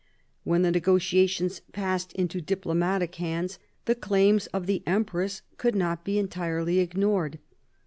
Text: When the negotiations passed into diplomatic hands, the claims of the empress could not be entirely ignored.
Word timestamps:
When 0.43 0.63
the 0.63 0.71
negotiations 0.71 1.59
passed 1.73 2.11
into 2.13 2.41
diplomatic 2.41 3.13
hands, 3.13 3.59
the 3.85 3.93
claims 3.93 4.47
of 4.47 4.65
the 4.65 4.81
empress 4.87 5.43
could 5.57 5.75
not 5.75 6.03
be 6.03 6.17
entirely 6.17 6.79
ignored. 6.79 7.37